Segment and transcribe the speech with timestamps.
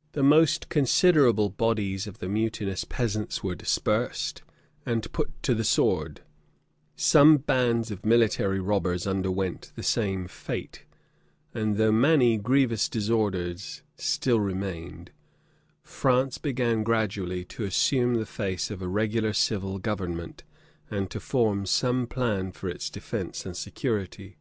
[0.12, 4.42] []The most considerable bodies of the mutinous peasants were dispersed,
[4.86, 6.20] and put to the sword:
[6.94, 10.84] some bands of military robbers underwent the same fate:
[11.52, 15.10] and though many grievous disorders still remained,
[15.82, 20.44] France began gradually to assume the face of a regular civil government,
[20.92, 24.36] and to form some plan for its defence and security.